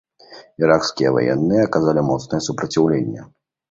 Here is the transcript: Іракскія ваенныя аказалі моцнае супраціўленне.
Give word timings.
Іракскія 0.63 1.13
ваенныя 1.19 1.69
аказалі 1.69 2.07
моцнае 2.11 2.43
супраціўленне. 2.51 3.33